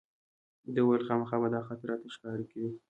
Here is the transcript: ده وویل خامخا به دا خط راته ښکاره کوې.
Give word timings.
ده 0.73 0.79
وویل 0.83 1.03
خامخا 1.07 1.37
به 1.41 1.47
دا 1.53 1.61
خط 1.67 1.81
راته 1.89 2.07
ښکاره 2.15 2.43
کوې. 2.51 2.69